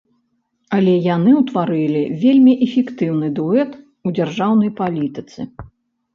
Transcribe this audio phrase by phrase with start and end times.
[0.77, 3.71] Але яны ўтварылі вельмі эфектыўны дуэт
[4.07, 5.39] у дзяржаўнай палітыцы.